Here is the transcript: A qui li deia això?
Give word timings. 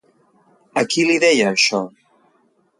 A 0.81 0.85
qui 0.95 1.05
li 1.11 1.19
deia 1.27 1.53
això? 1.53 1.85